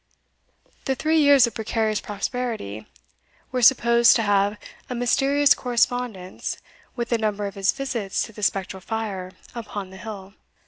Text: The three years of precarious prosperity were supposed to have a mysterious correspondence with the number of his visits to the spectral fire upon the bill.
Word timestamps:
The 0.85 0.95
three 0.95 1.19
years 1.19 1.45
of 1.45 1.53
precarious 1.53 2.01
prosperity 2.01 2.87
were 3.51 3.61
supposed 3.61 4.15
to 4.15 4.23
have 4.23 4.57
a 4.89 4.95
mysterious 4.95 5.53
correspondence 5.53 6.57
with 6.95 7.09
the 7.09 7.19
number 7.19 7.45
of 7.45 7.53
his 7.53 7.71
visits 7.71 8.23
to 8.23 8.33
the 8.33 8.41
spectral 8.41 8.81
fire 8.81 9.33
upon 9.53 9.91
the 9.91 9.99
bill. 9.99 10.33